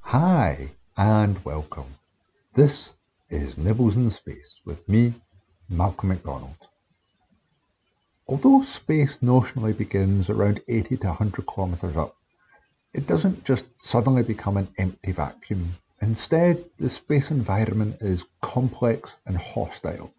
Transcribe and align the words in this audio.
Hi, 0.00 0.68
and 0.96 1.44
welcome. 1.44 1.96
This 2.54 2.92
is 3.28 3.58
Nibbles 3.58 3.96
in 3.96 4.10
Space 4.10 4.60
with 4.64 4.88
me, 4.88 5.14
Malcolm 5.68 6.10
McDonald. 6.10 6.68
Although 8.28 8.62
space 8.62 9.18
notionally 9.18 9.76
begins 9.76 10.30
around 10.30 10.60
80 10.68 10.98
to 10.98 11.06
100 11.08 11.46
kilometres 11.46 11.96
up, 11.96 12.14
it 12.92 13.06
doesn't 13.06 13.44
just 13.44 13.64
suddenly 13.82 14.22
become 14.22 14.56
an 14.56 14.68
empty 14.78 15.12
vacuum. 15.12 15.74
Instead, 16.00 16.64
the 16.78 16.90
space 16.90 17.30
environment 17.30 17.96
is 18.00 18.24
complex 18.42 19.10
and 19.26 19.36
hostile. 19.36 20.12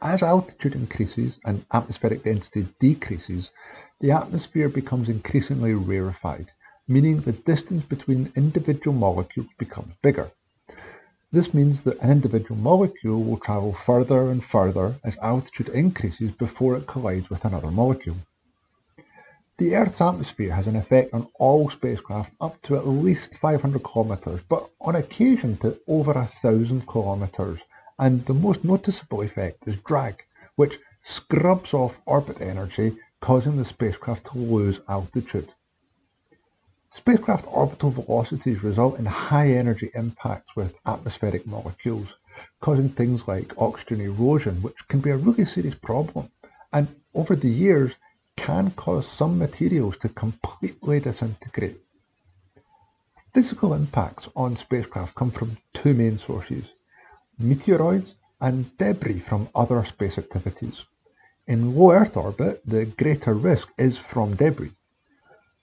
As 0.00 0.22
altitude 0.22 0.74
increases 0.74 1.38
and 1.44 1.64
atmospheric 1.72 2.22
density 2.22 2.66
decreases, 2.80 3.50
the 4.00 4.10
atmosphere 4.10 4.68
becomes 4.68 5.08
increasingly 5.08 5.74
rarefied, 5.74 6.50
meaning 6.86 7.20
the 7.20 7.32
distance 7.32 7.84
between 7.84 8.32
individual 8.36 8.94
molecules 8.94 9.48
becomes 9.58 9.94
bigger. 10.02 10.30
This 11.32 11.52
means 11.52 11.82
that 11.82 11.98
an 12.00 12.10
individual 12.10 12.60
molecule 12.60 13.24
will 13.24 13.38
travel 13.38 13.72
further 13.72 14.30
and 14.30 14.44
further 14.44 14.94
as 15.02 15.16
altitude 15.18 15.68
increases 15.70 16.30
before 16.30 16.76
it 16.76 16.86
collides 16.86 17.28
with 17.30 17.44
another 17.44 17.70
molecule. 17.70 18.16
The 19.58 19.74
Earth's 19.74 20.02
atmosphere 20.02 20.52
has 20.52 20.66
an 20.66 20.76
effect 20.76 21.14
on 21.14 21.28
all 21.38 21.70
spacecraft 21.70 22.34
up 22.42 22.60
to 22.62 22.76
at 22.76 22.86
least 22.86 23.38
500 23.38 23.82
kilometers, 23.82 24.42
but 24.48 24.68
on 24.80 24.96
occasion 24.96 25.56
to 25.58 25.80
over 25.88 26.12
a 26.12 26.26
thousand 26.26 26.86
kilometers. 26.86 27.60
And 27.98 28.22
the 28.26 28.34
most 28.34 28.64
noticeable 28.64 29.22
effect 29.22 29.66
is 29.66 29.76
drag, 29.80 30.22
which 30.56 30.78
scrubs 31.04 31.72
off 31.72 32.02
orbit 32.04 32.42
energy, 32.42 32.98
causing 33.20 33.56
the 33.56 33.64
spacecraft 33.64 34.26
to 34.26 34.38
lose 34.38 34.80
altitude. 34.88 35.52
Spacecraft 36.90 37.46
orbital 37.48 37.90
velocities 37.90 38.62
result 38.62 38.98
in 38.98 39.04
high 39.04 39.50
energy 39.50 39.90
impacts 39.94 40.56
with 40.56 40.78
atmospheric 40.86 41.46
molecules, 41.46 42.14
causing 42.60 42.88
things 42.88 43.28
like 43.28 43.58
oxygen 43.58 44.00
erosion, 44.00 44.62
which 44.62 44.88
can 44.88 45.00
be 45.00 45.10
a 45.10 45.16
really 45.16 45.44
serious 45.44 45.74
problem. 45.74 46.30
And 46.72 46.88
over 47.14 47.36
the 47.36 47.50
years, 47.50 47.94
can 48.36 48.70
cause 48.72 49.08
some 49.08 49.38
materials 49.38 49.96
to 49.98 50.08
completely 50.10 51.00
disintegrate. 51.00 51.80
Physical 53.32 53.74
impacts 53.74 54.28
on 54.36 54.56
spacecraft 54.56 55.14
come 55.14 55.30
from 55.30 55.58
two 55.74 55.94
main 55.94 56.18
sources, 56.18 56.72
meteoroids 57.42 58.14
and 58.40 58.76
debris 58.78 59.20
from 59.20 59.48
other 59.54 59.84
space 59.84 60.18
activities. 60.18 60.84
In 61.48 61.76
low 61.76 61.92
Earth 61.92 62.16
orbit, 62.16 62.60
the 62.66 62.86
greater 62.86 63.32
risk 63.32 63.72
is 63.78 63.96
from 63.96 64.34
debris. 64.34 64.72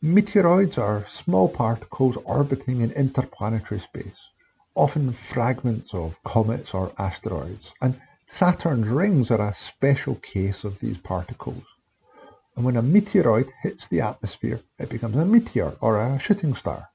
Meteoroids 0.01 0.77
are 0.77 1.05
small 1.09 1.49
particles 1.49 2.15
orbiting 2.23 2.79
in 2.79 2.91
interplanetary 2.93 3.81
space, 3.81 4.29
often 4.75 5.11
fragments 5.11 5.93
of 5.93 6.23
comets 6.23 6.73
or 6.73 6.93
asteroids, 6.97 7.73
and 7.81 7.99
Saturn's 8.27 8.87
rings 8.87 9.29
are 9.29 9.41
a 9.45 9.53
special 9.53 10.15
case 10.15 10.63
of 10.63 10.79
these 10.79 10.97
particles. 10.97 11.65
And 12.55 12.63
when 12.63 12.77
a 12.77 12.81
meteoroid 12.81 13.51
hits 13.61 13.89
the 13.89 13.99
atmosphere, 13.99 14.61
it 14.79 14.87
becomes 14.87 15.17
a 15.17 15.25
meteor 15.25 15.75
or 15.81 15.97
a 15.99 16.17
shooting 16.17 16.55
star. 16.55 16.89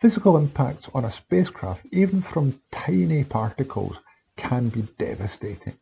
Physical 0.00 0.36
impacts 0.38 0.88
on 0.92 1.04
a 1.04 1.10
spacecraft, 1.12 1.86
even 1.92 2.20
from 2.20 2.60
tiny 2.72 3.22
particles, 3.22 3.96
can 4.36 4.70
be 4.70 4.82
devastating. 4.98 5.78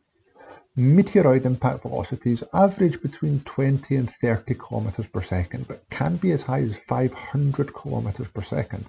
Meteoroid 0.75 1.45
impact 1.45 1.83
velocities 1.83 2.43
average 2.51 2.99
between 2.99 3.41
20 3.41 3.95
and 3.95 4.09
30 4.09 4.55
kilometers 4.55 5.05
per 5.05 5.21
second, 5.21 5.67
but 5.67 5.87
can 5.91 6.15
be 6.15 6.31
as 6.31 6.41
high 6.41 6.63
as 6.63 6.75
500 6.75 7.71
kilometers 7.75 8.27
per 8.29 8.41
second. 8.41 8.85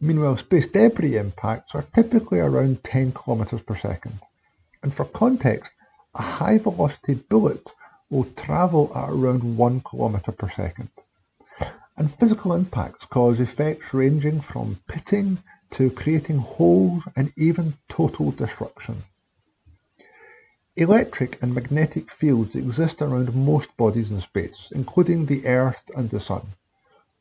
Meanwhile, 0.00 0.38
space 0.38 0.66
debris 0.66 1.16
impacts 1.16 1.76
are 1.76 1.86
typically 1.94 2.40
around 2.40 2.82
10 2.82 3.12
kilometers 3.12 3.62
per 3.62 3.76
second. 3.76 4.18
And 4.82 4.92
for 4.92 5.04
context, 5.04 5.74
a 6.12 6.22
high 6.22 6.58
velocity 6.58 7.14
bullet 7.14 7.72
will 8.10 8.24
travel 8.34 8.90
at 8.92 9.08
around 9.08 9.56
1 9.56 9.80
kilometer 9.82 10.32
per 10.32 10.48
second. 10.48 10.90
And 11.96 12.12
physical 12.12 12.52
impacts 12.52 13.04
cause 13.04 13.38
effects 13.38 13.94
ranging 13.94 14.40
from 14.40 14.80
pitting 14.88 15.38
to 15.70 15.88
creating 15.88 16.38
holes 16.38 17.04
and 17.14 17.32
even 17.36 17.74
total 17.88 18.32
destruction. 18.32 19.04
Electric 20.78 21.42
and 21.42 21.54
magnetic 21.54 22.10
fields 22.10 22.54
exist 22.54 23.00
around 23.00 23.34
most 23.34 23.74
bodies 23.76 24.10
in 24.10 24.20
space, 24.20 24.70
including 24.74 25.24
the 25.24 25.46
Earth 25.46 25.82
and 25.96 26.10
the 26.10 26.20
Sun. 26.20 26.46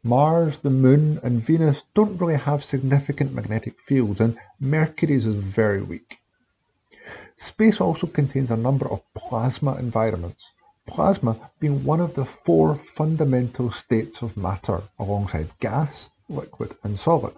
Mars, 0.03 0.59
the 0.59 0.69
Moon, 0.69 1.19
and 1.23 1.41
Venus 1.41 1.83
don't 1.93 2.19
really 2.19 2.37
have 2.37 2.63
significant 2.63 3.33
magnetic 3.33 3.79
fields, 3.79 4.19
and 4.19 4.37
Mercury's 4.59 5.25
is 5.25 5.35
very 5.35 5.81
weak. 5.81 6.19
Space 7.35 7.79
also 7.79 8.07
contains 8.07 8.51
a 8.51 8.57
number 8.57 8.89
of 8.89 9.01
plasma 9.13 9.77
environments, 9.77 10.51
Plasma 10.87 11.49
being 11.59 11.83
one 11.83 11.99
of 11.99 12.13
the 12.13 12.25
four 12.25 12.75
fundamental 12.75 13.71
states 13.71 14.21
of 14.21 14.37
matter 14.37 14.83
alongside 14.99 15.57
gas, 15.59 16.11
liquid 16.29 16.75
and 16.83 16.99
solid. 16.99 17.33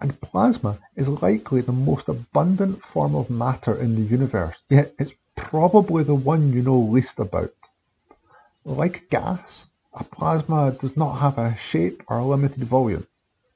And 0.00 0.20
plasma 0.20 0.78
is 0.94 1.08
likely 1.08 1.62
the 1.62 1.72
most 1.72 2.08
abundant 2.08 2.84
form 2.84 3.16
of 3.16 3.28
matter 3.28 3.74
in 3.74 3.96
the 3.96 4.02
universe, 4.02 4.56
yet 4.68 4.94
it's 5.00 5.12
probably 5.40 6.04
the 6.04 6.14
one 6.14 6.52
you 6.52 6.62
know 6.62 6.78
least 6.78 7.18
about. 7.18 7.54
Like 8.64 9.08
gas, 9.08 9.66
a 9.92 10.04
plasma 10.04 10.70
does 10.72 10.96
not 10.96 11.14
have 11.14 11.38
a 11.38 11.56
shape 11.56 12.02
or 12.08 12.18
a 12.18 12.24
limited 12.24 12.62
volume. 12.64 13.06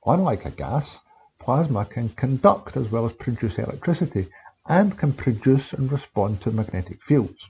Unlike 0.04 0.46
a 0.46 0.50
gas, 0.50 1.00
plasma 1.38 1.84
can 1.84 2.08
conduct 2.08 2.76
as 2.76 2.90
well 2.90 3.04
as 3.04 3.12
produce 3.12 3.58
electricity 3.58 4.28
and 4.66 4.96
can 4.96 5.12
produce 5.12 5.72
and 5.74 5.92
respond 5.92 6.40
to 6.40 6.50
magnetic 6.50 7.00
fields. 7.00 7.48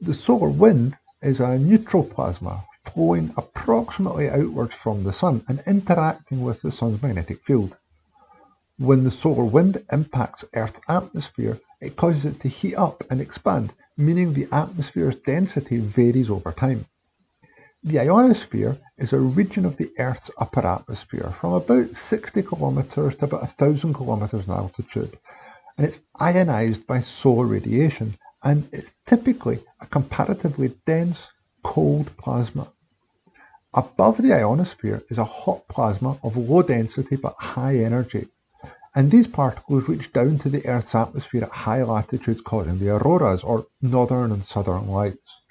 The 0.00 0.14
solar 0.14 0.48
wind 0.48 0.96
is 1.22 1.38
a 1.38 1.58
neutral 1.58 2.02
plasma 2.02 2.64
flowing 2.80 3.32
approximately 3.36 4.30
outwards 4.30 4.74
from 4.74 5.04
the 5.04 5.12
Sun 5.12 5.44
and 5.48 5.60
interacting 5.66 6.40
with 6.40 6.62
the 6.62 6.72
Sun's 6.72 7.02
magnetic 7.02 7.42
field. 7.44 7.76
When 8.78 9.04
the 9.04 9.10
solar 9.10 9.44
wind 9.44 9.84
impacts 9.92 10.44
Earth's 10.54 10.80
atmosphere, 10.88 11.60
it 11.80 11.96
causes 11.96 12.24
it 12.24 12.40
to 12.40 12.48
heat 12.48 12.74
up 12.74 13.04
and 13.10 13.20
expand, 13.20 13.72
meaning 13.96 14.32
the 14.32 14.48
atmosphere's 14.52 15.16
density 15.16 15.78
varies 15.78 16.30
over 16.30 16.52
time. 16.52 16.86
The 17.82 18.00
ionosphere 18.00 18.78
is 18.98 19.12
a 19.12 19.18
region 19.18 19.64
of 19.64 19.76
the 19.76 19.92
Earth's 19.98 20.30
upper 20.38 20.66
atmosphere 20.66 21.30
from 21.30 21.52
about 21.52 21.90
60 21.96 22.42
kilometers 22.42 23.16
to 23.16 23.24
about 23.26 23.42
1,000 23.42 23.94
kilometers 23.94 24.46
in 24.46 24.52
altitude, 24.52 25.18
and 25.76 25.86
it's 25.86 26.00
ionized 26.18 26.86
by 26.86 27.00
solar 27.00 27.46
radiation 27.46 28.16
and 28.42 28.68
it's 28.72 28.92
typically 29.06 29.62
a 29.80 29.86
comparatively 29.86 30.68
dense, 30.86 31.26
cold 31.62 32.16
plasma. 32.16 32.68
Above 33.74 34.18
the 34.18 34.32
ionosphere 34.32 35.02
is 35.10 35.18
a 35.18 35.24
hot 35.24 35.66
plasma 35.68 36.18
of 36.22 36.36
low 36.36 36.62
density 36.62 37.16
but 37.16 37.34
high 37.38 37.76
energy. 37.78 38.28
And 38.96 39.12
these 39.12 39.28
particles 39.28 39.88
reach 39.88 40.12
down 40.12 40.38
to 40.38 40.48
the 40.48 40.66
Earth's 40.66 40.96
atmosphere 40.96 41.44
at 41.44 41.50
high 41.50 41.84
latitudes 41.84 42.40
causing 42.40 42.80
the 42.80 42.96
auroras 42.96 43.44
or 43.44 43.66
northern 43.80 44.32
and 44.32 44.44
southern 44.44 44.88
lights. 44.88 45.42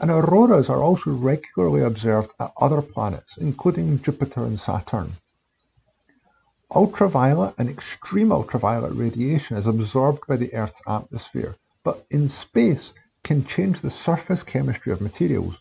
And 0.00 0.12
auroras 0.12 0.68
are 0.68 0.80
also 0.80 1.10
regularly 1.10 1.80
observed 1.80 2.30
at 2.38 2.52
other 2.60 2.82
planets, 2.82 3.36
including 3.38 4.00
Jupiter 4.02 4.44
and 4.44 4.60
Saturn. 4.60 5.16
Ultraviolet 6.72 7.54
and 7.58 7.68
extreme 7.68 8.30
ultraviolet 8.30 8.94
radiation 8.94 9.56
is 9.56 9.66
absorbed 9.66 10.24
by 10.28 10.36
the 10.36 10.54
Earth's 10.54 10.82
atmosphere 10.86 11.56
but 11.88 12.04
in 12.10 12.28
space 12.28 12.92
can 13.22 13.46
change 13.46 13.80
the 13.80 13.90
surface 13.90 14.42
chemistry 14.42 14.92
of 14.92 15.00
materials. 15.00 15.56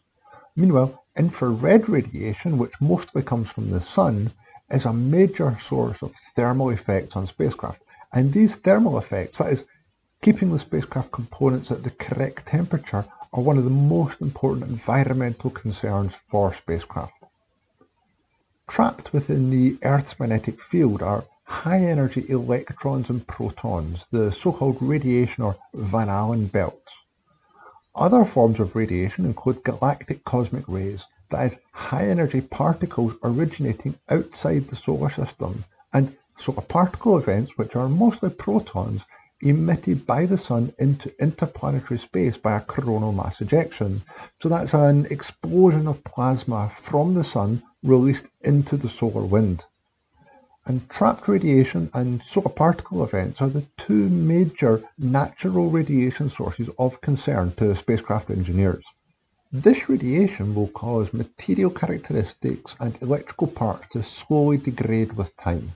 Meanwhile, 0.58 1.06
infrared 1.18 1.88
radiation, 1.88 2.58
which 2.58 2.82
mostly 2.82 3.24
comes 3.24 3.50
from 3.50 3.70
the 3.70 3.80
sun, 3.80 4.34
is 4.70 4.86
a 4.86 4.94
major 4.94 5.58
source 5.62 6.02
of 6.02 6.14
thermal 6.36 6.70
effects 6.70 7.16
on 7.16 7.28
spacecraft. 7.28 7.82
And 8.14 8.32
these 8.32 8.56
thermal 8.56 8.98
effects, 8.98 9.38
that 9.38 9.52
is, 9.52 9.64
keeping 10.22 10.52
the 10.52 10.60
spacecraft 10.60 11.12
components 11.12 11.72
at 11.72 11.84
the 11.84 11.92
correct 11.92 12.48
temperature, 12.48 13.06
are 13.34 13.42
one 13.42 13.58
of 13.58 13.64
the 13.64 13.70
most 13.70 14.22
important 14.22 14.70
environmental 14.70 15.50
concerns 15.50 16.14
for 16.16 16.54
spacecraft. 16.54 17.26
Trapped 18.68 19.14
within 19.14 19.50
the 19.50 19.78
Earth's 19.84 20.20
magnetic 20.20 20.62
field 20.62 21.02
are 21.02 21.26
high-energy 21.44 22.26
electrons 22.30 23.10
and 23.10 23.26
protons, 23.26 24.06
the 24.12 24.32
so-called 24.32 24.78
radiation 24.82 25.44
or 25.44 25.56
Van 25.74 26.10
Allen 26.10 26.48
belts. 26.48 26.94
Other 27.96 28.26
forms 28.26 28.60
of 28.60 28.76
radiation 28.76 29.26
include 29.26 29.64
galactic 29.64 30.24
cosmic 30.24 30.68
rays, 30.68 31.06
that 31.30 31.52
is, 31.52 31.60
high-energy 31.72 32.42
particles 32.42 33.14
originating 33.24 33.98
outside 34.10 34.68
the 34.68 34.76
solar 34.76 35.10
system, 35.10 35.64
and 35.94 36.16
solar 36.38 36.62
particle 36.62 37.18
events, 37.18 37.58
which 37.58 37.76
are 37.76 37.90
mostly 37.90 38.30
protons, 38.30 39.04
emitted 39.42 40.06
by 40.06 40.26
the 40.26 40.38
sun 40.38 40.74
into 40.80 41.14
interplanetary 41.22 42.00
space 42.00 42.38
by 42.38 42.58
a 42.58 42.62
coronal 42.62 43.12
mass 43.12 43.40
ejection. 43.42 44.02
So 44.42 44.50
that's 44.50 44.74
an 44.74 45.06
explosion 45.12 45.88
of 45.88 46.04
plasma 46.04 46.70
from 46.70 47.14
the 47.14 47.24
sun 47.24 47.62
released 47.84 48.28
into 48.42 48.78
the 48.78 48.90
solar 48.90 49.26
wind. 49.26 49.64
And 50.66 50.90
trapped 50.90 51.28
radiation 51.28 51.90
and 51.94 52.22
solar 52.24 52.50
particle 52.50 53.04
events 53.04 53.42
are 53.42 53.48
the 53.48 53.64
two 53.78 54.10
major 54.10 54.84
natural 54.98 55.70
radiation 55.70 56.30
sources 56.30 56.70
of 56.78 57.00
concern 57.00 57.54
to 57.58 57.76
spacecraft 57.76 58.32
engineers. 58.32 58.84
This 59.54 59.88
radiation 59.88 60.54
will 60.54 60.68
cause 60.68 61.14
material 61.14 61.72
characteristics 61.72 62.76
and 62.82 63.02
electrical 63.02 63.48
parts 63.48 63.88
to 63.92 64.04
slowly 64.04 64.58
degrade 64.58 65.14
with 65.14 65.38
time, 65.38 65.72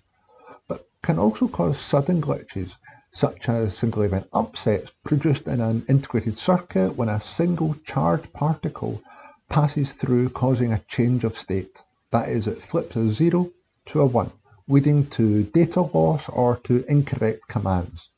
but 0.68 0.90
can 1.02 1.18
also 1.18 1.48
cause 1.48 1.80
sudden 1.80 2.22
glitches 2.22 2.76
such 3.14 3.48
as 3.48 3.78
single 3.78 4.02
event 4.02 4.28
upsets 4.34 4.92
produced 5.06 5.48
in 5.48 5.62
an 5.62 5.86
integrated 5.88 6.36
circuit 6.36 6.98
when 6.98 7.08
a 7.08 7.22
single 7.22 7.76
charged 7.86 8.34
particle 8.34 9.02
passes 9.48 9.94
through 9.94 10.28
causing 10.32 10.74
a 10.74 10.84
change 10.90 11.24
of 11.24 11.38
state. 11.38 11.82
That 12.10 12.28
is, 12.28 12.48
it 12.48 12.62
flips 12.62 12.98
a 12.98 13.10
0 13.10 13.52
to 13.86 14.02
a 14.02 14.06
1, 14.06 14.32
leading 14.68 15.08
to 15.12 15.44
data 15.44 15.80
loss 15.80 16.28
or 16.28 16.58
to 16.66 16.84
incorrect 16.90 17.48
commands. 17.48 18.10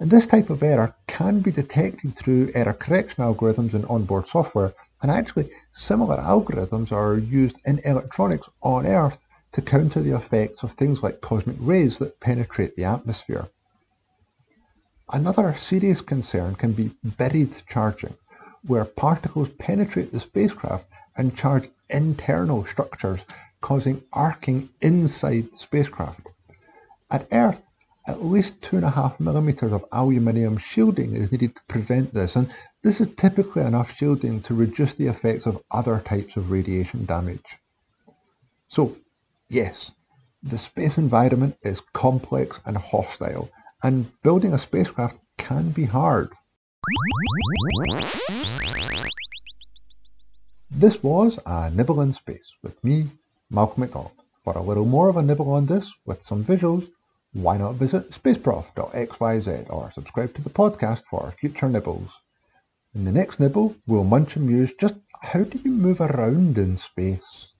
And 0.00 0.10
this 0.10 0.26
type 0.26 0.50
of 0.50 0.62
error 0.62 0.94
can 1.06 1.40
be 1.40 1.52
detected 1.52 2.16
through 2.16 2.50
error 2.54 2.72
correction 2.72 3.22
algorithms 3.22 3.74
in 3.74 3.84
onboard 3.84 4.26
software, 4.26 4.74
and 5.00 5.10
actually 5.10 5.50
similar 5.72 6.16
algorithms 6.16 6.90
are 6.90 7.16
used 7.16 7.58
in 7.64 7.78
electronics 7.80 8.48
on 8.60 8.86
Earth 8.86 9.18
to 9.52 9.62
counter 9.62 10.00
the 10.02 10.16
effects 10.16 10.62
of 10.64 10.72
things 10.72 11.02
like 11.02 11.20
cosmic 11.20 11.56
rays 11.60 11.98
that 11.98 12.18
penetrate 12.18 12.74
the 12.74 12.84
atmosphere. 12.84 13.48
Another 15.12 15.54
serious 15.54 16.00
concern 16.00 16.56
can 16.56 16.72
be 16.72 16.90
buried 17.04 17.54
charging, 17.68 18.14
where 18.66 18.84
particles 18.84 19.50
penetrate 19.50 20.10
the 20.10 20.18
spacecraft 20.18 20.86
and 21.16 21.36
charge 21.36 21.68
internal 21.88 22.64
structures, 22.66 23.20
causing 23.60 24.02
arcing 24.12 24.70
inside 24.80 25.52
the 25.52 25.58
spacecraft. 25.58 26.26
At 27.10 27.28
Earth, 27.30 27.62
at 28.06 28.24
least 28.24 28.60
2.5 28.60 29.18
millimeters 29.18 29.72
of 29.72 29.84
aluminium 29.92 30.58
shielding 30.58 31.16
is 31.16 31.32
needed 31.32 31.54
to 31.56 31.62
prevent 31.68 32.12
this, 32.12 32.36
and 32.36 32.50
this 32.82 33.00
is 33.00 33.08
typically 33.16 33.62
enough 33.62 33.96
shielding 33.96 34.42
to 34.42 34.54
reduce 34.54 34.94
the 34.94 35.06
effects 35.06 35.46
of 35.46 35.62
other 35.70 36.00
types 36.00 36.36
of 36.36 36.50
radiation 36.50 37.06
damage. 37.06 37.58
So, 38.68 38.96
yes, 39.48 39.90
the 40.42 40.58
space 40.58 40.98
environment 40.98 41.56
is 41.62 41.80
complex 41.94 42.60
and 42.66 42.76
hostile, 42.76 43.50
and 43.82 44.10
building 44.22 44.52
a 44.52 44.58
spacecraft 44.58 45.20
can 45.38 45.70
be 45.70 45.84
hard. 45.84 46.30
This 50.70 51.02
was 51.02 51.38
a 51.46 51.70
Nibble 51.70 52.02
in 52.02 52.12
Space 52.12 52.52
with 52.62 52.82
me, 52.84 53.06
Malcolm 53.50 53.80
McDonald. 53.80 54.12
For 54.42 54.58
a 54.58 54.62
little 54.62 54.84
more 54.84 55.08
of 55.08 55.16
a 55.16 55.22
nibble 55.22 55.52
on 55.52 55.64
this 55.64 55.90
with 56.04 56.22
some 56.22 56.44
visuals, 56.44 56.86
why 57.34 57.56
not 57.56 57.74
visit 57.74 58.12
spaceprof.xyz 58.12 59.68
or 59.68 59.92
subscribe 59.92 60.32
to 60.34 60.42
the 60.42 60.50
podcast 60.50 61.02
for 61.04 61.30
future 61.32 61.68
nibbles. 61.68 62.08
In 62.94 63.04
the 63.04 63.12
next 63.12 63.40
nibble, 63.40 63.74
we'll 63.88 64.04
munch 64.04 64.36
and 64.36 64.46
muse 64.46 64.72
just 64.80 64.94
how 65.20 65.42
do 65.42 65.58
you 65.64 65.72
move 65.72 66.00
around 66.00 66.56
in 66.58 66.76
space? 66.76 67.53